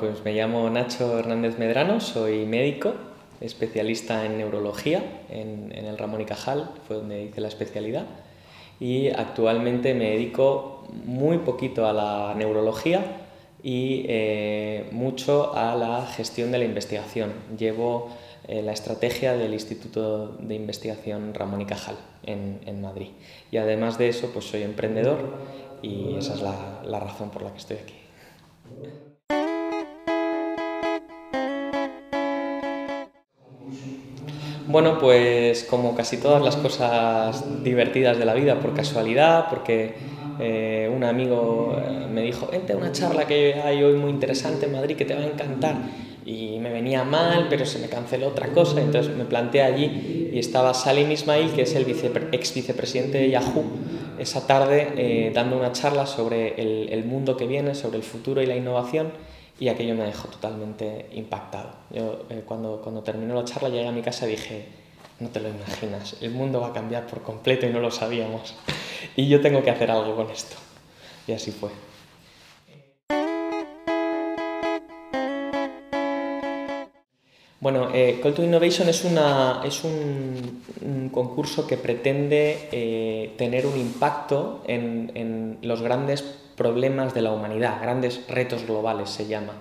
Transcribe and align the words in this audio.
Pues 0.00 0.24
me 0.24 0.32
llamo 0.32 0.70
Nacho 0.70 1.18
Hernández 1.18 1.58
Medrano, 1.58 1.98
soy 2.00 2.46
médico, 2.46 2.94
especialista 3.40 4.24
en 4.24 4.38
neurología 4.38 5.02
en, 5.28 5.72
el 5.72 5.98
Ramón 5.98 6.20
y 6.20 6.24
Cajal, 6.24 6.70
fue 6.86 6.96
donde 6.96 7.24
hice 7.24 7.40
la 7.40 7.48
especialidad, 7.48 8.06
y 8.78 9.08
actualmente 9.08 9.94
me 9.94 10.10
dedico 10.10 10.86
muy 11.04 11.38
poquito 11.38 11.86
a 11.86 11.92
la 11.92 12.34
neurología 12.36 13.04
y 13.62 14.04
eh, 14.08 14.88
mucho 14.92 15.56
a 15.56 15.74
la 15.74 16.06
gestión 16.06 16.52
de 16.52 16.58
la 16.58 16.64
investigación. 16.64 17.32
Llevo 17.58 18.10
eh, 18.46 18.62
la 18.62 18.72
estrategia 18.72 19.36
del 19.36 19.52
Instituto 19.52 20.36
de 20.38 20.54
Investigación 20.54 21.34
Ramón 21.34 21.62
y 21.62 21.66
Cajal 21.66 21.96
en, 22.22 22.60
en, 22.66 22.80
Madrid. 22.80 23.08
Y 23.50 23.56
además 23.56 23.98
de 23.98 24.10
eso, 24.10 24.30
pues 24.32 24.44
soy 24.44 24.62
emprendedor 24.62 25.18
y 25.82 26.14
esa 26.16 26.34
es 26.34 26.42
la, 26.42 26.82
la 26.84 27.00
razón 27.00 27.30
por 27.30 27.42
la 27.42 27.50
que 27.50 27.58
estoy 27.58 27.78
aquí. 27.78 27.94
Bueno, 34.68 34.98
pues 34.98 35.64
como 35.64 35.96
casi 35.96 36.18
todas 36.18 36.42
las 36.42 36.56
cosas 36.56 37.64
divertidas 37.64 38.18
de 38.18 38.26
la 38.26 38.34
vida, 38.34 38.60
por 38.60 38.74
casualidad, 38.74 39.46
porque 39.48 39.94
eh, 40.38 40.92
un 40.94 41.04
amigo 41.04 41.74
eh, 41.82 42.06
me 42.12 42.20
dijo, 42.20 42.48
vente 42.52 42.74
a 42.74 42.76
una 42.76 42.92
charla 42.92 43.26
que 43.26 43.54
hay 43.54 43.82
hoy 43.82 43.94
muy 43.94 44.10
interesante 44.10 44.66
en 44.66 44.72
Madrid 44.72 44.94
que 44.94 45.06
te 45.06 45.14
va 45.14 45.22
a 45.22 45.26
encantar. 45.26 45.76
Y 46.26 46.58
me 46.58 46.70
venía 46.70 47.02
mal, 47.02 47.46
pero 47.48 47.64
se 47.64 47.78
me 47.78 47.88
canceló 47.88 48.28
otra 48.28 48.48
cosa, 48.48 48.78
entonces 48.82 49.16
me 49.16 49.24
planteé 49.24 49.62
allí 49.62 50.28
y 50.34 50.38
estaba 50.38 50.74
Salim 50.74 51.10
Ismail, 51.10 51.52
que 51.52 51.62
es 51.62 51.74
el 51.74 51.86
ex 52.32 52.54
vicepresidente 52.54 53.16
de 53.16 53.30
Yahoo, 53.30 53.64
esa 54.18 54.46
tarde 54.46 54.92
eh, 54.98 55.32
dando 55.34 55.56
una 55.56 55.72
charla 55.72 56.04
sobre 56.04 56.60
el 56.92 57.04
mundo 57.06 57.38
que 57.38 57.46
viene, 57.46 57.74
sobre 57.74 57.96
el 57.96 58.02
futuro 58.02 58.42
y 58.42 58.46
la 58.46 58.54
innovación 58.54 59.12
y 59.60 59.68
aquello 59.68 59.94
me 59.94 60.04
dejó 60.04 60.28
totalmente 60.28 61.08
impactado. 61.12 61.70
Yo 61.90 62.26
eh, 62.30 62.42
cuando, 62.46 62.80
cuando 62.82 63.02
terminó 63.02 63.34
la 63.34 63.44
charla 63.44 63.68
llegué 63.68 63.88
a 63.88 63.92
mi 63.92 64.02
casa 64.02 64.26
y 64.26 64.32
dije, 64.32 64.66
no 65.18 65.28
te 65.30 65.40
lo 65.40 65.48
imaginas, 65.48 66.16
el 66.20 66.30
mundo 66.30 66.60
va 66.60 66.68
a 66.68 66.72
cambiar 66.72 67.06
por 67.06 67.22
completo 67.22 67.66
y 67.66 67.70
no 67.70 67.80
lo 67.80 67.90
sabíamos. 67.90 68.54
Y 69.16 69.28
yo 69.28 69.40
tengo 69.40 69.62
que 69.62 69.70
hacer 69.70 69.90
algo 69.90 70.14
con 70.14 70.30
esto. 70.30 70.56
Y 71.26 71.32
así 71.32 71.50
fue. 71.50 71.70
Bueno, 77.60 77.88
eh, 77.92 78.20
Call 78.22 78.34
to 78.34 78.44
Innovation 78.44 78.88
es, 78.88 79.04
una, 79.04 79.62
es 79.64 79.82
un, 79.82 81.10
concurso 81.12 81.66
que 81.66 81.76
pretende 81.76 82.68
eh, 82.70 83.34
tener 83.36 83.66
un 83.66 83.76
impacto 83.76 84.62
en, 84.68 85.10
en 85.14 85.58
los 85.62 85.82
grandes 85.82 86.22
problemas 86.58 87.14
de 87.14 87.22
la 87.22 87.32
humanidad, 87.32 87.80
grandes 87.80 88.26
retos 88.28 88.66
globales 88.66 89.08
se 89.08 89.26
llama. 89.26 89.54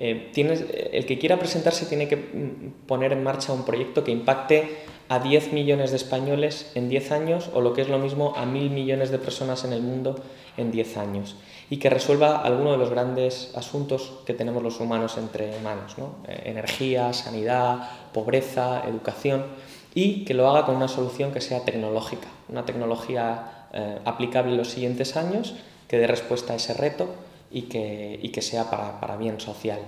Eh, 0.00 0.30
tienes, 0.32 0.64
el 0.92 1.06
que 1.06 1.18
quiera 1.18 1.38
presentarse 1.38 1.86
tiene 1.86 2.08
que 2.08 2.16
mm, 2.16 2.86
poner 2.86 3.12
en 3.12 3.22
marcha 3.22 3.52
un 3.52 3.64
proyecto 3.64 4.04
que 4.04 4.12
impacte 4.12 4.78
a 5.08 5.18
10 5.18 5.52
millones 5.52 5.90
de 5.90 5.96
españoles 5.96 6.70
en 6.74 6.88
10 6.88 7.12
años 7.12 7.50
o 7.52 7.60
lo 7.60 7.72
que 7.72 7.82
es 7.82 7.88
lo 7.88 7.98
mismo 7.98 8.34
a 8.36 8.46
mil 8.46 8.70
millones 8.70 9.10
de 9.10 9.18
personas 9.18 9.64
en 9.64 9.72
el 9.72 9.82
mundo 9.82 10.20
en 10.56 10.70
10 10.70 10.96
años. 10.98 11.36
Y 11.70 11.78
que 11.78 11.90
resuelva 11.90 12.42
alguno 12.42 12.72
de 12.72 12.78
los 12.78 12.90
grandes 12.90 13.52
asuntos 13.54 14.20
que 14.24 14.34
tenemos 14.34 14.62
los 14.62 14.80
humanos 14.80 15.18
entre 15.18 15.58
manos, 15.60 15.96
eh, 16.26 16.42
energía, 16.44 17.12
sanidad, 17.12 17.90
pobreza, 18.12 18.84
educación. 18.86 19.46
Y 19.94 20.24
que 20.24 20.34
lo 20.34 20.48
haga 20.48 20.64
con 20.64 20.76
una 20.76 20.88
solución 20.88 21.32
que 21.32 21.40
sea 21.40 21.64
tecnológica, 21.64 22.28
una 22.48 22.64
tecnología 22.64 23.66
eh, 23.72 23.98
aplicable 24.04 24.52
en 24.52 24.58
los 24.58 24.68
siguientes 24.68 25.16
años 25.16 25.54
que 25.88 25.98
dé 25.98 26.06
respuesta 26.06 26.52
a 26.52 26.56
ese 26.56 26.74
reto 26.74 27.08
y 27.50 27.62
que, 27.62 28.18
y 28.22 28.28
que 28.28 28.42
sea 28.42 28.70
para, 28.70 29.00
para 29.00 29.16
bien 29.16 29.40
social. 29.40 29.80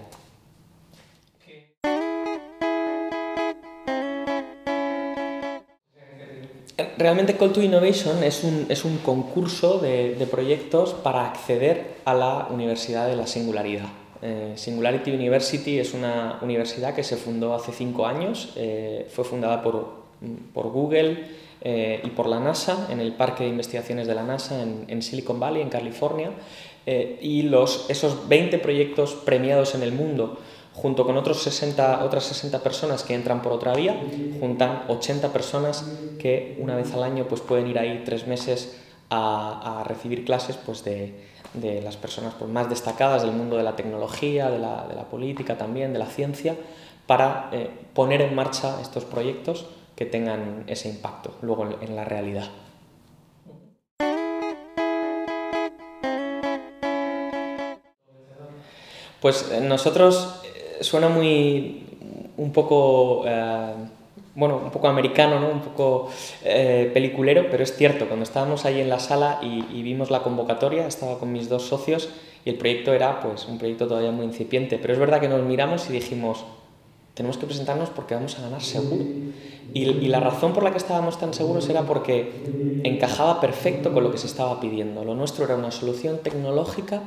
Realmente 6.97 7.37
Call 7.37 7.53
to 7.53 7.63
Innovation 7.63 8.23
es 8.25 8.45
un, 8.45 8.67
es 8.69 8.85
un 8.85 8.99
concurso 8.99 9.79
de, 9.79 10.15
de, 10.17 10.27
proyectos 10.27 10.93
para 10.93 11.27
acceder 11.27 11.97
a 12.05 12.13
la 12.15 12.49
Universidad 12.51 13.09
de 13.09 13.17
la 13.17 13.27
Singularidad. 13.27 13.89
Eh, 14.23 14.53
Singularity 14.57 15.11
University 15.11 15.79
es 15.79 15.95
una 15.95 16.39
universidad 16.43 16.95
que 16.95 17.03
se 17.03 17.17
fundó 17.17 17.55
hace 17.55 17.73
cinco 17.73 18.07
años, 18.07 18.53
eh, 18.57 19.09
fue 19.11 19.25
fundada 19.25 19.63
por, 19.63 19.95
por 20.53 20.69
Google, 20.71 21.25
eh, 21.63 22.01
y 22.05 22.11
por 22.11 22.27
la 22.27 22.41
NASA, 22.41 22.87
en 22.91 23.01
el 23.01 23.13
Parque 23.13 23.45
de 23.45 23.51
Investigaciones 23.51 24.07
de 24.07 24.15
la 24.15 24.23
NASA 24.23 24.63
en, 24.63 25.03
Silicon 25.03 25.39
Valley, 25.39 25.63
en 25.63 25.69
California, 25.69 26.31
eh, 26.87 27.19
y 27.21 27.47
esos 27.89 28.29
20 28.29 28.59
proyectos 28.59 29.15
premiados 29.15 29.75
en 29.75 29.83
el 29.83 29.93
mundo, 29.93 30.39
junto 30.73 31.05
con 31.05 31.17
otros 31.17 31.43
60, 31.43 32.05
otras 32.05 32.25
60 32.25 32.63
personas 32.63 33.03
que 33.03 33.15
entran 33.15 33.43
por 33.43 33.53
otra 33.53 33.75
vía, 33.75 34.01
juntan 34.41 34.85
80 34.89 35.33
personas 35.33 35.85
que 36.19 36.57
una 36.61 36.77
vez 36.77 36.95
al 36.95 37.03
año 37.03 37.27
pues, 37.29 37.43
pueden 37.43 37.67
ir 37.67 37.79
ahí 37.79 38.03
tres 38.05 38.27
meses 38.27 38.81
a, 39.11 39.85
recibir 39.87 40.25
clases 40.25 40.57
pues, 40.57 40.85
de, 40.85 41.15
de 41.53 41.83
las 41.83 41.97
personas 41.97 42.35
pues, 42.39 42.51
más 42.51 42.71
destacadas 42.71 43.23
del 43.23 43.33
mundo 43.33 43.57
de 43.57 43.65
la 43.65 43.77
tecnología, 43.77 44.49
de 44.49 44.59
la, 44.59 44.87
de 44.89 44.95
la 44.95 45.05
política 45.05 45.59
también, 45.59 45.93
de 45.93 45.99
la 45.99 46.07
ciencia, 46.07 46.57
para 47.07 47.51
eh, 47.53 47.69
poner 47.93 48.23
en 48.23 48.35
marcha 48.35 48.81
estos 48.81 49.05
proyectos 49.05 49.67
que 50.01 50.07
tengan 50.07 50.65
ese 50.67 50.89
impacto 50.89 51.37
luego 51.43 51.69
en 51.79 51.95
la 51.95 52.07
realidad. 52.07 52.49
Pues 59.21 59.53
eh, 59.53 59.61
nosotros 59.61 60.41
eh, 60.47 60.79
suena 60.83 61.11
muy 61.11 61.85
un 62.39 62.51
poco 62.51 63.25
eh, 63.27 63.75
bueno, 64.35 64.57
un 64.65 64.71
poco 64.71 64.89
americano, 64.89 65.39
¿no? 65.39 65.49
un 65.51 65.61
poco 65.61 66.09
peliculero, 66.43 67.49
pero 67.51 67.63
es 67.63 67.77
cierto, 67.77 68.07
cuando 68.07 68.23
estábamos 68.23 68.65
ahí 68.65 68.81
en 68.81 68.89
la 68.89 69.01
sala 69.01 69.39
y, 69.43 69.67
y, 69.71 69.83
vimos 69.83 70.11
la 70.11 70.23
convocatoria, 70.23 70.87
estaba 70.87 71.19
con 71.19 71.31
mis 71.31 71.51
dos 71.51 71.65
socios 71.65 72.09
y 72.47 72.49
el 72.49 72.57
proyecto 72.57 72.95
era 72.95 73.21
pues 73.21 73.45
un 73.45 73.59
proyecto 73.59 73.87
todavía 73.87 74.13
muy 74.13 74.25
incipiente, 74.25 74.79
pero 74.79 74.95
es 74.95 74.99
verdad 74.99 75.21
que 75.21 75.29
nos 75.29 75.43
miramos 75.43 75.91
y 75.91 75.93
dijimos, 75.93 76.47
tenemos 77.21 77.37
que 77.37 77.45
presentarnos 77.45 77.91
porque 77.91 78.15
vamos 78.15 78.39
a 78.39 78.41
ganar 78.41 78.63
seguro. 78.63 79.05
Y, 79.75 79.85
la 80.09 80.21
razón 80.21 80.55
por 80.55 80.63
la 80.63 80.71
que 80.71 80.79
estábamos 80.79 81.19
tan 81.19 81.35
seguros 81.35 81.69
era 81.69 81.83
porque 81.83 82.81
encajaba 82.83 83.43
perfecto 83.43 83.93
con 83.93 84.05
lo 84.05 84.11
que 84.11 84.17
se 84.17 84.27
estaba 84.27 84.59
pidiendo. 84.59 85.05
Lo 85.05 85.15
nuestro 85.15 85.45
era 85.45 85.55
una 85.55 85.71
solución 85.71 86.21
tecnológica 86.23 87.03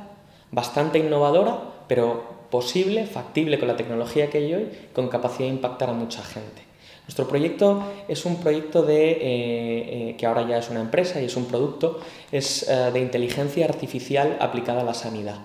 bastante 0.52 1.00
innovadora, 1.00 1.57
pero 1.88 2.25
posible, 2.52 3.07
factible 3.07 3.57
con 3.57 3.68
la 3.68 3.75
tecnología 3.75 4.29
que 4.29 4.38
hay 4.38 4.53
hoy, 4.53 4.69
con 4.94 5.07
capacidad 5.07 5.50
de 5.50 5.56
impactar 5.56 5.90
a 5.90 5.94
mucha 5.94 6.22
gente. 6.22 6.62
Nuestro 7.07 7.28
proyecto 7.28 7.81
es 8.07 8.23
un 8.23 8.35
proyecto 8.35 8.84
de, 8.84 9.13
eh, 9.13 9.19
eh, 9.19 10.16
que 10.16 10.28
ahora 10.28 10.47
ya 10.47 10.59
es 10.59 10.69
una 10.69 10.81
empresa 10.81 11.19
y 11.23 11.25
es 11.25 11.35
un 11.35 11.46
producto, 11.46 12.02
es 12.31 12.69
eh, 12.69 12.91
de 12.94 13.00
inteligencia 13.00 13.66
artificial 13.66 14.38
aplicada 14.40 14.81
a 14.81 14.85
la 14.85 14.94
sanidad. 14.94 15.40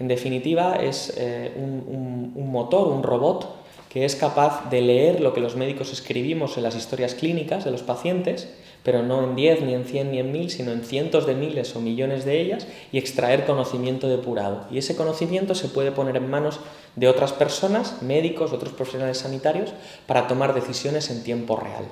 En 0.00 0.08
definitiva, 0.08 0.74
es 0.76 1.16
un, 1.56 2.32
un 2.36 2.52
motor, 2.52 2.86
un 2.86 3.02
robot 3.02 3.57
que 3.88 4.04
es 4.04 4.16
capaz 4.16 4.68
de 4.70 4.80
leer 4.80 5.20
lo 5.20 5.32
que 5.32 5.40
los 5.40 5.56
médicos 5.56 5.92
escribimos 5.92 6.56
en 6.56 6.62
las 6.62 6.76
historias 6.76 7.14
clínicas 7.14 7.64
de 7.64 7.70
los 7.70 7.82
pacientes, 7.82 8.48
pero 8.82 9.02
no 9.02 9.24
en 9.24 9.34
10, 9.34 9.62
ni 9.62 9.74
en 9.74 9.84
100, 9.84 10.10
ni 10.10 10.18
en 10.18 10.32
1000, 10.32 10.50
sino 10.50 10.72
en 10.72 10.84
cientos 10.84 11.26
de 11.26 11.34
miles 11.34 11.74
o 11.74 11.80
millones 11.80 12.24
de 12.24 12.40
ellas, 12.40 12.66
y 12.92 12.98
extraer 12.98 13.44
conocimiento 13.44 14.08
depurado. 14.08 14.66
Y 14.70 14.78
ese 14.78 14.96
conocimiento 14.96 15.54
se 15.54 15.68
puede 15.68 15.92
poner 15.92 16.16
en 16.16 16.30
manos 16.30 16.60
de 16.96 17.08
otras 17.08 17.32
personas, 17.32 18.02
médicos, 18.02 18.52
otros 18.52 18.72
profesionales 18.72 19.18
sanitarios, 19.18 19.72
para 20.06 20.26
tomar 20.26 20.54
decisiones 20.54 21.10
en 21.10 21.22
tiempo 21.22 21.56
real. 21.56 21.84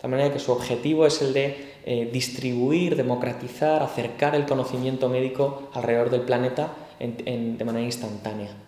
De 0.00 0.08
manera 0.08 0.32
que 0.32 0.38
su 0.38 0.52
objetivo 0.52 1.06
es 1.06 1.20
el 1.22 1.32
de 1.32 1.72
eh, 1.84 2.08
distribuir, 2.12 2.94
democratizar, 2.94 3.82
acercar 3.82 4.34
el 4.34 4.46
conocimiento 4.46 5.08
médico 5.08 5.70
alrededor 5.74 6.10
del 6.10 6.20
planeta 6.20 6.72
de 7.00 7.64
manera 7.64 7.84
instantánea. 7.84 8.67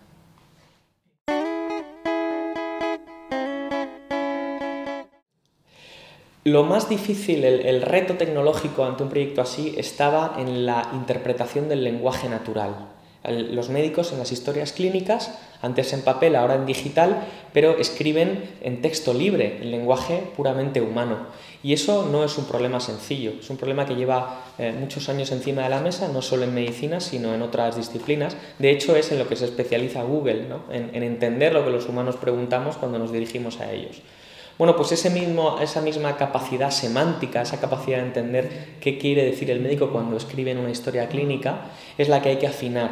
Lo 6.45 6.65
más 6.65 6.89
difícil, 6.89 7.45
el, 7.45 7.83
reto 7.83 8.15
tecnológico 8.15 8.87
ante 8.87 9.03
un 9.03 9.11
proyecto 9.11 9.43
así 9.43 9.75
estaba 9.77 10.37
en 10.39 10.65
la 10.65 10.89
interpretación 10.95 11.69
del 11.69 11.85
lenguaje 11.85 12.31
natural. 12.31 12.89
los 13.29 13.69
médicos 13.69 14.13
en 14.13 14.19
las 14.19 14.33
historias 14.33 14.73
clínicas, 14.73 15.39
antes 15.61 15.93
en 15.93 16.01
papel, 16.01 16.35
ahora 16.35 16.55
en 16.55 16.65
digital, 16.65 17.27
pero 17.53 17.77
escriben 17.77 18.45
en 18.63 18.81
texto 18.81 19.13
libre, 19.13 19.59
en 19.61 19.71
lenguaje 19.71 20.23
puramente 20.35 20.81
humano. 20.81 21.19
Y 21.63 21.75
eso 21.75 22.09
no 22.11 22.25
es 22.25 22.39
un 22.39 22.47
problema 22.47 22.81
sencillo, 22.81 23.33
es 23.39 23.51
un 23.51 23.59
problema 23.59 23.85
que 23.85 23.95
lleva 23.95 24.47
eh, 24.57 24.73
muchos 24.73 25.11
años 25.11 25.31
encima 25.33 25.65
de 25.65 25.69
la 25.69 25.83
mesa, 25.83 26.09
no 26.09 26.23
solo 26.23 26.45
en 26.45 26.55
medicina, 26.55 27.01
sino 27.01 27.35
en 27.35 27.43
otras 27.43 27.77
disciplinas. 27.77 28.35
De 28.59 28.71
hecho, 28.71 28.97
es 28.97 29.13
en 29.13 29.19
lo 29.19 29.29
que 29.29 29.37
se 29.37 29.45
especializa 29.45 30.05
Google, 30.05 30.47
en 30.73 31.03
entender 31.03 31.53
lo 31.53 31.67
que 31.67 31.71
los 31.71 31.87
humanos 31.87 32.17
preguntamos 32.17 32.79
cuando 32.79 32.99
nos 32.99 33.13
dirigimos 33.13 33.61
a 33.61 33.71
ellos. 33.71 34.01
Bueno, 34.61 34.77
pues 34.77 34.93
esa 34.93 35.09
misma 35.81 36.17
capacidad 36.19 36.71
semántica, 36.71 37.41
esa 37.41 37.59
capacidad 37.59 37.97
de 37.97 38.09
entender 38.09 38.51
qué 38.79 38.99
quiere 38.99 39.25
decir 39.25 39.51
el 39.51 39.59
médico 39.59 39.89
cuando 39.89 40.19
escribe 40.19 40.51
en 40.51 40.59
una 40.59 40.69
historia 40.69 41.09
clínica, 41.09 41.63
es 41.97 42.11
la 42.11 42.21
que 42.21 42.29
hay 42.29 42.37
que 42.37 42.47
afinar. 42.47 42.91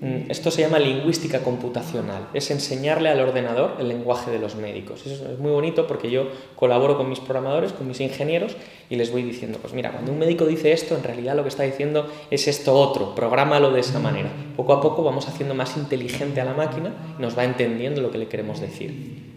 Mm, 0.00 0.28
esto 0.28 0.50
se 0.50 0.62
llama 0.62 0.80
lingüística 0.80 1.44
computacional, 1.44 2.26
es 2.34 2.50
enseñarle 2.50 3.10
al 3.10 3.20
ordenador 3.20 3.76
el 3.78 3.86
lenguaje 3.86 4.32
de 4.32 4.40
los 4.40 4.56
médicos. 4.56 5.06
Eso 5.06 5.30
es 5.30 5.38
muy 5.38 5.52
bonito 5.52 5.86
porque 5.86 6.10
yo 6.10 6.30
colaboro 6.56 6.96
con 6.96 7.08
mis 7.08 7.20
programadores, 7.20 7.72
con 7.72 7.86
mis 7.86 8.00
ingenieros 8.00 8.56
y 8.90 8.96
les 8.96 9.12
voy 9.12 9.22
diciendo, 9.22 9.60
pues 9.62 9.72
mira, 9.72 9.92
cuando 9.92 10.10
un 10.10 10.18
médico 10.18 10.46
dice 10.46 10.72
esto, 10.72 10.96
en 10.96 11.04
realidad 11.04 11.36
lo 11.36 11.44
que 11.44 11.48
está 11.50 11.62
diciendo 11.62 12.08
es 12.28 12.48
esto 12.48 12.74
otro, 12.74 13.14
prográmalo 13.14 13.70
de 13.70 13.78
esa 13.78 14.00
manera. 14.00 14.30
Poco 14.56 14.72
a 14.72 14.80
poco 14.80 15.04
vamos 15.04 15.28
haciendo 15.28 15.54
más 15.54 15.76
inteligente 15.76 16.40
a 16.40 16.44
la 16.44 16.54
máquina 16.54 16.92
y 17.16 17.22
nos 17.22 17.38
va 17.38 17.44
entendiendo 17.44 18.02
lo 18.02 18.10
que 18.10 18.18
le 18.18 18.26
queremos 18.26 18.60
decir. 18.60 19.33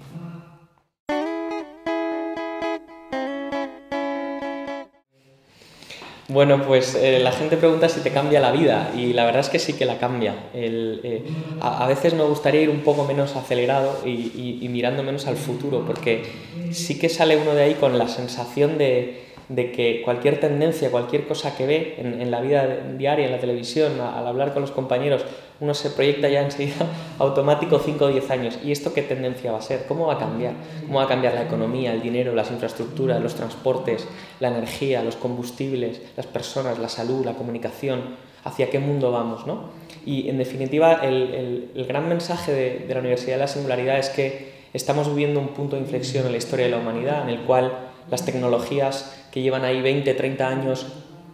Bueno, 6.29 6.62
pues 6.68 6.94
eh, 6.95 7.19
la 7.19 7.31
gente 7.31 7.56
pregunta 7.56 7.88
si 7.88 8.01
te 8.01 8.12
cambia 8.12 8.41
la 8.41 8.51
vida 8.51 8.91
y 8.94 9.13
la 9.13 9.24
verdad 9.24 9.39
es 9.39 9.50
que 9.50 9.59
sí 9.59 9.74
que 9.74 9.85
la 9.85 9.97
cambia. 9.97 10.35
Eh, 10.53 11.24
a, 11.62 11.88
veces 11.88 12.13
me 12.15 12.24
gustaría 12.24 12.62
ir 12.62 12.69
un 12.69 12.81
poco 12.81 13.06
menos 13.06 13.38
acelerado 13.38 14.01
y, 14.06 14.68
mirando 14.69 15.03
menos 15.03 15.25
al 15.27 15.38
futuro 15.38 15.85
porque 15.88 16.25
sí 16.71 17.00
que 17.00 17.07
sale 17.07 17.38
uno 17.38 17.53
de 17.53 17.63
ahí 17.63 17.74
con 17.75 17.97
la 17.97 18.09
sensación 18.09 18.77
de, 18.77 19.24
que 19.56 20.01
cualquier 20.03 20.41
tendencia, 20.41 20.91
cualquier 20.91 21.27
cosa 21.27 21.56
que 21.56 21.65
ve 21.65 21.95
en, 21.97 22.30
la 22.30 22.41
vida 22.41 22.68
diaria, 22.97 23.25
en 23.25 23.31
la 23.31 23.39
televisión, 23.39 24.01
al 24.01 24.27
hablar 24.27 24.51
con 24.51 24.62
los 24.62 24.71
compañeros, 24.71 25.23
uno 25.59 25.74
se 25.74 25.89
proyecta 25.89 26.30
ya 26.30 26.42
enseguida 26.42 26.86
automático 27.19 27.80
5 27.80 28.06
o 28.06 28.07
10 28.09 28.30
años. 28.31 28.59
¿Y 28.63 28.71
esto 28.71 28.94
qué 28.94 29.01
tendencia 29.01 29.51
va 29.51 29.59
a 29.59 29.62
ser? 29.62 29.86
¿Cómo 29.88 30.07
va 30.07 30.13
a 30.13 30.18
cambiar? 30.19 30.54
¿Cómo 30.86 31.00
va 31.00 31.06
a 31.06 31.07
cambiar 31.07 31.33
la 31.33 31.44
economía, 31.44 31.94
el 31.94 32.01
dinero, 32.01 32.36
las 32.36 32.51
infraestructuras, 32.51 33.21
los 33.21 33.36
transportes, 33.36 34.07
la 34.39 34.50
energía, 34.50 35.04
los 35.04 35.15
combustibles, 35.15 36.01
las 36.15 36.27
personas, 36.27 36.80
la 36.80 36.89
salud, 36.89 37.25
la 37.25 37.33
comunicación? 37.33 38.15
¿Hacia 38.44 38.69
qué 38.69 38.80
mundo 38.80 39.12
vamos? 39.12 39.45
¿no? 39.45 39.69
Y 40.06 40.30
en 40.30 40.38
definitiva, 40.38 40.94
el, 41.04 41.86
gran 41.88 42.07
mensaje 42.07 42.51
de, 42.51 42.86
de 42.88 42.94
la 42.94 43.00
Universidad 43.00 43.36
de 43.36 43.42
la 43.42 43.48
Singularidad 43.48 44.00
es 44.00 44.09
que 44.09 44.57
estamos 44.74 45.09
viviendo 45.09 45.39
un 45.39 45.50
punto 45.50 45.75
de 45.75 45.81
inflexión 45.81 46.25
en 46.25 46.31
la 46.31 46.38
historia 46.38 46.65
de 46.65 46.71
la 46.71 46.77
humanidad 46.77 47.24
en 47.24 47.30
el 47.30 47.42
cual 47.42 47.71
las 48.09 48.25
tecnologías 48.25 49.13
que 49.31 49.42
llevan 49.42 49.65
ahí 49.65 49.81
20, 49.81 50.13
30 50.13 50.48
años 50.48 50.88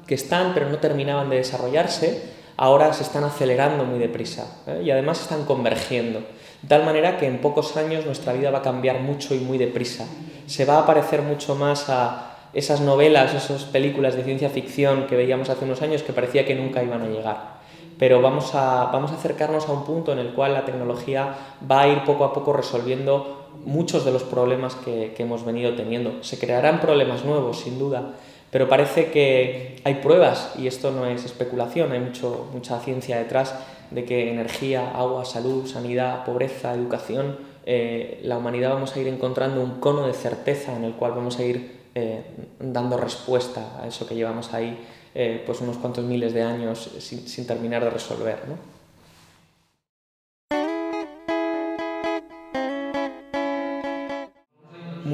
que 0.07 0.15
están 0.15 0.53
pero 0.53 0.69
no 0.69 0.79
terminaban 0.79 1.29
de 1.29 1.37
desarrollarse, 1.37 2.21
ahora 2.57 2.93
se 2.93 3.03
están 3.03 3.23
acelerando 3.23 3.85
muy 3.85 3.99
deprisa 3.99 4.61
¿eh? 4.67 4.81
y 4.85 4.91
además 4.91 5.21
están 5.21 5.45
convergiendo. 5.45 6.19
De 6.61 6.69
tal 6.69 6.85
manera 6.85 7.17
que 7.17 7.27
en 7.27 7.39
pocos 7.39 7.75
años 7.75 8.05
nuestra 8.05 8.33
vida 8.33 8.51
va 8.51 8.59
a 8.59 8.61
cambiar 8.61 9.01
mucho 9.01 9.35
y 9.35 9.39
muy 9.39 9.57
deprisa. 9.57 10.05
Se 10.47 10.65
va 10.65 10.79
a 10.79 10.85
parecer 10.85 11.21
mucho 11.21 11.55
más 11.55 11.89
a 11.89 12.33
esas 12.53 12.81
novelas, 12.81 13.33
esas 13.33 13.63
películas 13.65 14.15
de 14.15 14.23
ciencia 14.23 14.49
ficción 14.49 15.07
que 15.07 15.15
veíamos 15.15 15.49
hace 15.49 15.65
unos 15.65 15.81
años 15.81 16.03
que 16.03 16.13
parecía 16.13 16.45
que 16.45 16.55
nunca 16.55 16.83
iban 16.83 17.01
a 17.01 17.07
llegar. 17.07 17.63
Pero 17.97 18.21
vamos 18.21 18.55
a, 18.55 18.85
vamos 18.85 19.11
a 19.11 19.15
acercarnos 19.15 19.67
a 19.67 19.71
un 19.71 19.83
punto 19.83 20.13
en 20.13 20.19
el 20.19 20.33
cual 20.33 20.53
la 20.53 20.65
tecnología 20.65 21.35
va 21.69 21.81
a 21.81 21.87
ir 21.87 22.03
poco 22.03 22.23
a 22.23 22.33
poco 22.33 22.53
resolviendo 22.53 23.47
muchos 23.65 24.05
de 24.05 24.11
los 24.11 24.23
problemas 24.23 24.75
que, 24.75 25.13
que 25.15 25.23
hemos 25.23 25.45
venido 25.45 25.75
teniendo. 25.75 26.23
Se 26.23 26.39
crearán 26.39 26.79
problemas 26.79 27.25
nuevos, 27.25 27.59
sin 27.59 27.77
duda, 27.77 28.13
pero 28.53 28.69
parece 28.69 29.09
que 29.09 29.81
hay 29.83 29.95
pruebas, 29.95 30.51
y 30.59 30.67
esto 30.67 30.91
no 30.91 31.07
es 31.07 31.25
especulación, 31.25 31.91
hay 31.91 31.99
mucha 31.99 32.79
ciencia 32.81 33.17
detrás, 33.17 33.55
de 33.89 34.05
que 34.05 34.29
energía, 34.29 34.91
agua, 34.91 35.25
salud, 35.25 35.65
sanidad, 35.65 36.23
pobreza, 36.23 36.71
educación, 36.75 37.37
eh, 37.65 38.21
la 38.23 38.37
humanidad 38.37 38.73
vamos 38.73 38.95
a 38.95 38.99
ir 38.99 39.07
encontrando 39.07 39.59
un 39.59 39.79
cono 39.79 40.05
de 40.05 40.13
certeza 40.13 40.75
en 40.75 40.83
el 40.83 40.93
cual 40.93 41.13
vamos 41.13 41.39
a 41.39 41.43
ir 41.43 41.79
eh, 41.95 42.21
dando 42.59 42.95
respuesta 42.95 43.81
a 43.81 43.87
eso 43.87 44.05
que 44.05 44.13
llevamos 44.13 44.53
ahí 44.53 44.77
eh, 45.15 45.41
pues 45.47 45.59
unos 45.61 45.77
cuantos 45.77 46.05
miles 46.05 46.33
de 46.33 46.43
años 46.43 46.91
sin, 46.99 47.27
sin 47.27 47.47
terminar 47.47 47.83
de 47.83 47.89
resolver. 47.89 48.37
¿no? 48.47 48.82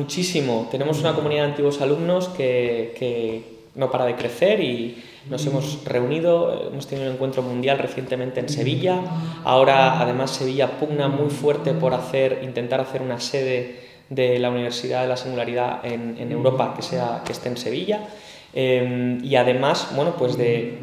Muchísimo. 0.10 0.68
Tenemos 0.72 1.00
una 1.02 1.14
comunidad 1.14 1.44
de 1.44 1.50
antiguos 1.50 1.82
alumnos 1.82 2.30
que, 2.30 3.44
no 3.76 3.92
para 3.92 4.06
de 4.06 4.16
crecer 4.16 4.60
y 4.60 5.04
nos 5.30 5.46
hemos 5.46 5.86
reunido, 5.86 6.72
hemos 6.72 6.88
tenido 6.88 7.10
un 7.10 7.14
encuentro 7.14 7.44
mundial 7.44 7.78
recientemente 7.78 8.40
en 8.40 8.50
Sevilla. 8.50 9.02
Ahora, 9.44 10.02
además, 10.02 10.32
Sevilla 10.32 10.80
pugna 10.80 11.10
muy 11.10 11.30
fuerte 11.30 11.74
por 11.74 11.94
hacer, 11.94 12.40
intentar 12.42 12.82
hacer 12.82 13.04
una 13.04 13.20
sede 13.20 13.82
de 14.10 14.40
la 14.40 14.50
Universidad 14.50 15.04
de 15.04 15.10
la 15.10 15.16
Singularidad 15.16 15.86
en, 15.86 16.32
Europa 16.32 16.74
que, 16.76 16.82
sea, 16.82 17.22
que 17.24 17.32
esté 17.32 17.50
en 17.50 17.58
Sevilla. 17.58 18.08
Em, 18.52 19.24
y 19.24 19.36
además, 19.36 19.90
bueno, 19.96 20.16
pues 20.18 20.40
de, 20.40 20.80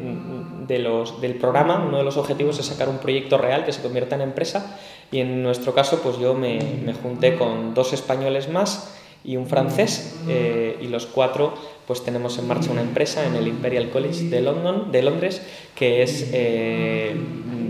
los, 0.69 1.19
del 1.19 1.35
programa, 1.35 1.83
uno 1.85 1.97
de 1.97 2.05
los 2.05 2.15
objetivos 2.15 2.57
es 2.59 2.65
sacar 2.67 2.87
un 2.87 2.99
proyecto 2.99 3.37
real 3.37 3.65
que 3.65 3.73
se 3.73 3.81
convierta 3.81 4.15
en 4.15 4.21
empresa. 4.21 4.79
Y 5.11 5.19
en 5.19 5.43
nuestro 5.43 5.73
caso, 5.73 5.99
pues 6.01 6.17
yo 6.17 6.33
me, 6.33 6.59
me 6.85 6.93
junté 6.93 7.35
con 7.35 7.73
dos 7.73 7.91
españoles 7.91 8.47
más 8.47 8.93
y 9.23 9.35
un 9.35 9.47
francés 9.47 10.19
eh, 10.27 10.77
y 10.81 10.87
los 10.87 11.05
cuatro 11.05 11.53
pues 11.85 12.03
tenemos 12.03 12.37
en 12.37 12.47
marcha 12.47 12.71
una 12.71 12.81
empresa 12.81 13.25
en 13.25 13.35
el 13.35 13.47
Imperial 13.47 13.89
College 13.89 14.25
de, 14.25 14.41
London, 14.41 14.91
de 14.91 15.01
Londres 15.01 15.41
que 15.75 16.03
es, 16.03 16.29
eh, 16.33 17.15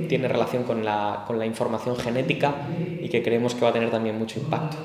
tiene 0.08 0.28
relación 0.28 0.64
con 0.64 0.84
la, 0.84 1.24
con 1.28 1.40
la 1.40 1.46
información 1.46 1.96
genética 1.98 2.56
y 3.02 3.10
que 3.10 3.24
creemos 3.24 3.56
que 3.56 3.62
va 3.62 3.70
a 3.70 3.74
tener 3.74 3.92
también 3.92 4.18
mucho 4.18 4.40
impacto. 4.40 4.78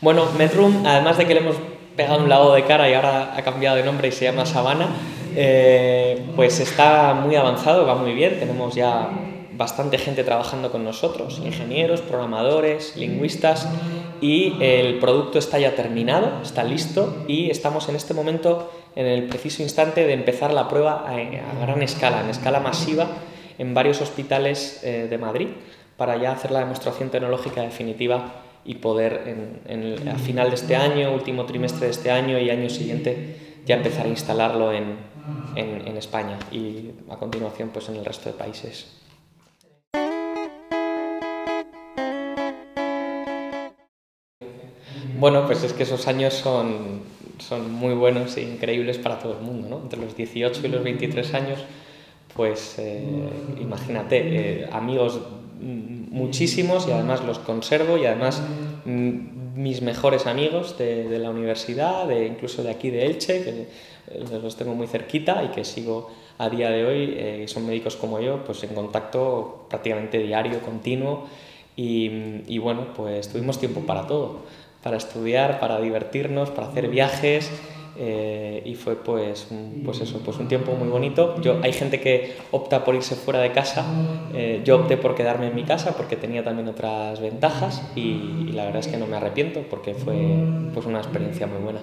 Bueno, 0.00 0.26
Medroom, 0.38 0.86
además 0.86 1.18
de 1.18 1.26
que 1.26 1.34
le 1.34 1.40
hemos 1.40 1.56
pegado 1.96 2.22
un 2.22 2.28
lado 2.28 2.54
de 2.54 2.62
cara 2.64 2.88
y 2.88 2.94
ahora 2.94 3.34
ha 3.36 3.42
cambiado 3.42 3.76
de 3.76 3.82
nombre 3.82 4.06
y 4.06 4.12
se 4.12 4.26
llama 4.26 4.46
Sabana, 4.46 4.86
eh, 5.34 6.22
pues 6.36 6.60
está 6.60 7.14
muy 7.14 7.34
avanzado, 7.34 7.84
va 7.84 7.96
muy 7.96 8.12
bien, 8.12 8.38
tenemos 8.38 8.76
ya 8.76 9.10
bastante 9.58 9.98
gente 9.98 10.22
trabajando 10.22 10.70
con 10.70 10.84
nosotros, 10.84 11.42
ingenieros, 11.44 12.00
programadores, 12.00 12.96
lingüistas, 12.96 13.68
y 14.20 14.54
el 14.60 15.00
producto 15.00 15.40
está 15.40 15.58
ya 15.58 15.74
terminado, 15.74 16.40
está 16.42 16.62
listo 16.62 17.24
y 17.26 17.50
estamos 17.50 17.88
en 17.88 17.96
este 17.96 18.14
momento 18.14 18.72
en 18.94 19.06
el 19.06 19.24
preciso 19.24 19.62
instante 19.62 20.06
de 20.06 20.12
empezar 20.12 20.52
la 20.52 20.68
prueba 20.68 21.04
a, 21.08 21.60
gran 21.60 21.82
escala, 21.82 22.20
en 22.20 22.30
escala 22.30 22.60
masiva, 22.60 23.08
en 23.58 23.74
varios 23.74 24.00
hospitales 24.00 24.80
eh, 24.84 25.08
de 25.10 25.18
Madrid, 25.18 25.48
para 25.96 26.16
ya 26.16 26.30
hacer 26.30 26.52
la 26.52 26.60
demostración 26.60 27.10
tecnológica 27.10 27.62
definitiva 27.62 28.34
y 28.64 28.76
poder 28.76 29.60
en, 29.66 30.08
a 30.08 30.18
final 30.18 30.50
de 30.50 30.54
este 30.54 30.76
año, 30.76 31.12
último 31.12 31.46
trimestre 31.46 31.86
de 31.86 31.92
este 31.92 32.12
año 32.12 32.38
y 32.38 32.50
año 32.50 32.70
siguiente 32.70 33.62
ya 33.66 33.74
empezar 33.74 34.06
a 34.06 34.08
instalarlo 34.08 34.72
en, 34.72 34.96
en 35.56 35.96
España 35.96 36.38
y 36.52 36.90
a 37.10 37.16
continuación 37.16 37.70
pues 37.70 37.88
en 37.88 37.96
el 37.96 38.04
resto 38.04 38.30
de 38.30 38.36
países. 38.36 39.07
Bueno, 45.18 45.46
pues 45.46 45.64
es 45.64 45.72
que 45.72 45.82
esos 45.82 46.06
años 46.06 46.32
son, 46.32 47.00
son 47.38 47.72
muy 47.72 47.92
buenos 47.94 48.36
e 48.36 48.42
increíbles 48.42 48.98
para 48.98 49.18
todo 49.18 49.32
el 49.32 49.40
mundo, 49.40 49.68
¿no? 49.68 49.82
Entre 49.82 49.98
los 49.98 50.16
18 50.16 50.64
y 50.64 50.68
los 50.68 50.84
23 50.84 51.34
años, 51.34 51.58
pues 52.36 52.76
eh, 52.78 53.04
imagínate, 53.60 54.62
eh, 54.62 54.68
amigos 54.70 55.20
muchísimos 55.60 56.86
y 56.86 56.92
además 56.92 57.24
los 57.24 57.40
conservo 57.40 57.98
y 57.98 58.06
además 58.06 58.40
mis 58.84 59.82
mejores 59.82 60.28
amigos 60.28 60.78
de, 60.78 61.18
la 61.18 61.30
universidad, 61.30 62.08
incluso 62.10 62.62
de 62.62 62.70
aquí 62.70 62.90
de 62.90 63.06
Elche, 63.06 63.42
que 63.42 63.50
eh, 63.50 64.40
los 64.40 64.54
tengo 64.54 64.74
muy 64.74 64.86
cerquita 64.86 65.42
y 65.42 65.48
que 65.48 65.64
sigo 65.64 66.12
a 66.38 66.48
día 66.48 66.70
de 66.70 66.84
hoy, 66.86 67.48
son 67.48 67.66
médicos 67.66 67.96
como 67.96 68.20
yo, 68.20 68.44
pues 68.44 68.62
en 68.62 68.72
contacto 68.72 69.66
prácticamente 69.68 70.18
diario, 70.18 70.60
continuo 70.60 71.26
y, 71.74 72.44
y 72.46 72.58
bueno, 72.58 72.94
pues 72.94 73.28
tuvimos 73.28 73.58
tiempo 73.58 73.80
para 73.80 74.06
todo 74.06 74.42
para 74.82 74.96
estudiar, 74.96 75.60
para 75.60 75.80
divertirnos, 75.80 76.50
para 76.50 76.68
hacer 76.68 76.88
viajes. 76.88 77.50
Eh, 78.00 78.62
y 78.64 78.76
fue 78.76 78.94
pues, 78.94 79.48
pues 79.84 80.00
eso, 80.00 80.20
pues 80.24 80.38
un 80.38 80.46
tiempo 80.46 80.72
muy 80.72 80.88
bonito. 80.88 81.40
Yo, 81.40 81.58
hay 81.62 81.72
gente 81.72 82.00
que 82.00 82.36
opta 82.52 82.84
por 82.84 82.94
irse 82.94 83.16
fuera 83.16 83.40
de 83.40 83.50
casa, 83.50 83.84
eh, 84.34 84.62
yo 84.64 84.76
opté 84.76 84.96
por 84.96 85.16
quedarme 85.16 85.48
en 85.48 85.56
mi 85.56 85.64
casa 85.64 85.96
porque 85.96 86.14
tenía 86.14 86.44
también 86.44 86.68
otras 86.68 87.20
ventajas 87.20 87.82
y, 87.96 88.46
y, 88.48 88.52
la 88.52 88.66
verdad 88.66 88.80
es 88.80 88.86
que 88.86 88.98
no 88.98 89.08
me 89.08 89.16
arrepiento 89.16 89.62
porque 89.68 89.94
fue 89.94 90.14
pues 90.72 90.86
una 90.86 90.98
experiencia 90.98 91.48
muy 91.48 91.58
buena. 91.60 91.80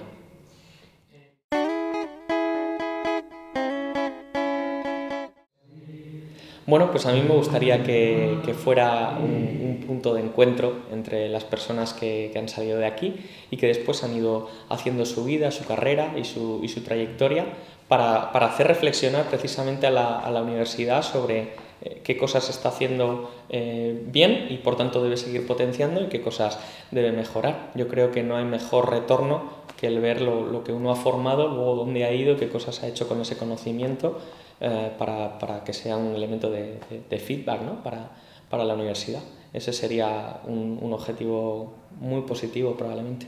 Bueno, 6.66 6.90
pues 6.90 7.06
a 7.06 7.12
mí 7.12 7.22
me 7.22 7.32
gustaría 7.32 7.84
que, 7.84 8.54
fuera 8.58 9.16
un, 9.20 9.84
punto 9.86 10.14
de 10.14 10.20
encuentro 10.20 10.78
entre 10.90 11.28
las 11.28 11.44
personas 11.44 11.94
que, 11.94 12.32
han 12.36 12.48
salido 12.48 12.78
de 12.78 12.86
aquí 12.86 13.14
y 13.52 13.56
que 13.56 13.68
después 13.68 14.02
han 14.02 14.16
ido 14.16 14.50
haciendo 14.68 15.06
su 15.06 15.24
vida, 15.24 15.52
su 15.52 15.64
carrera 15.64 16.14
y 16.18 16.24
su, 16.24 16.60
trayectoria 16.84 17.46
para, 17.86 18.30
hacer 18.30 18.66
reflexionar 18.66 19.26
precisamente 19.26 19.86
a 19.86 19.90
la, 19.90 20.42
universidad 20.42 21.02
sobre 21.02 21.54
eh, 21.82 22.00
qué 22.02 22.16
cosas 22.16 22.50
está 22.50 22.70
haciendo 22.70 23.30
eh, 23.48 24.02
bien 24.06 24.48
y 24.50 24.56
por 24.56 24.76
tanto 24.76 25.04
debe 25.04 25.16
seguir 25.16 25.46
potenciando 25.46 26.02
y 26.02 26.06
qué 26.06 26.20
cosas 26.20 26.58
debe 26.90 27.12
mejorar. 27.12 27.70
Yo 27.76 27.86
creo 27.86 28.10
que 28.10 28.24
no 28.24 28.36
hay 28.36 28.44
mejor 28.44 28.90
retorno 28.90 29.55
que 29.76 29.86
el 29.86 30.00
ver 30.00 30.20
lo, 30.20 30.64
que 30.64 30.72
uno 30.72 30.90
ha 30.90 30.96
formado, 30.96 31.48
luego 31.48 31.76
dónde 31.76 32.04
ha 32.04 32.12
ido, 32.12 32.36
qué 32.36 32.48
cosas 32.48 32.82
ha 32.82 32.88
hecho 32.88 33.08
con 33.08 33.20
ese 33.20 33.36
conocimiento, 33.36 34.18
eh, 34.60 34.90
para, 34.98 35.38
para, 35.38 35.64
que 35.64 35.72
sea 35.72 35.96
un 35.96 36.14
elemento 36.14 36.50
de, 36.50 36.78
de, 37.10 37.18
feedback 37.18 37.60
¿no? 37.60 37.82
para, 37.82 38.10
para, 38.48 38.64
la 38.64 38.74
universidad. 38.74 39.22
Ese 39.52 39.72
sería 39.72 40.40
un, 40.46 40.78
un 40.80 40.92
objetivo 40.92 41.74
muy 42.00 42.22
positivo 42.22 42.74
probablemente. 42.74 43.26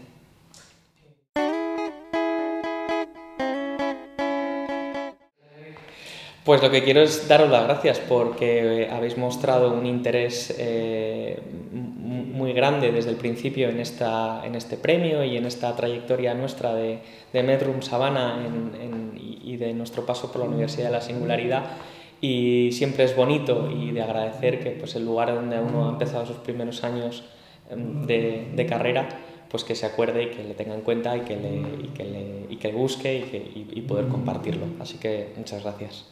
Pues 6.48 6.62
lo 6.62 6.70
que 6.70 6.82
quiero 6.82 7.02
es 7.02 7.28
daros 7.28 7.50
las 7.50 7.64
gracias 7.64 7.98
porque 7.98 8.88
habéis 8.90 9.18
mostrado 9.18 9.70
un 9.70 9.84
interés 9.84 10.54
eh, 10.56 11.38
muy 12.38 12.52
grande 12.52 12.92
desde 12.92 13.10
el 13.10 13.16
principio 13.16 13.68
en, 13.68 13.80
esta, 13.80 14.46
en 14.46 14.54
este 14.54 14.76
premio 14.76 15.24
y 15.24 15.36
en 15.36 15.44
esta 15.44 15.74
trayectoria 15.76 16.32
nuestra 16.34 16.74
de, 16.74 17.00
de 17.32 17.42
Medroom 17.42 17.82
Sabana 17.82 18.38
y 19.16 19.56
de 19.56 19.74
nuestro 19.74 20.06
paso 20.06 20.30
por 20.30 20.42
la 20.42 20.48
Universidad 20.48 20.86
de 20.86 20.92
la 20.92 21.00
Singularidad. 21.00 21.64
Y 22.20 22.70
siempre 22.72 23.04
es 23.04 23.14
bonito 23.14 23.70
y 23.70 23.90
de 23.92 24.02
agradecer 24.02 24.60
que 24.60 24.70
pues, 24.70 24.94
el 24.96 25.04
lugar 25.04 25.34
donde 25.34 25.60
uno 25.60 25.88
ha 25.88 25.90
empezado 25.90 26.26
sus 26.26 26.38
primeros 26.38 26.82
años 26.82 27.24
em, 27.70 28.06
de, 28.06 28.48
de 28.54 28.66
carrera 28.66 29.08
pues 29.50 29.64
que 29.64 29.74
se 29.74 29.86
acuerde 29.86 30.24
y 30.24 30.30
que 30.30 30.44
le 30.44 30.54
tenga 30.54 30.74
en 30.74 30.82
cuenta 30.82 31.16
y 31.16 31.20
que 31.20 31.36
le, 31.36 31.58
y 31.84 31.88
que 31.94 32.04
le, 32.04 32.46
y 32.50 32.56
que 32.56 32.72
busque 32.72 33.18
y, 33.18 33.22
que, 33.22 33.50
y 33.54 33.80
poder 33.82 34.08
compartirlo. 34.08 34.66
Así 34.80 34.98
que 34.98 35.32
muchas 35.36 35.62
gracias. 35.62 36.06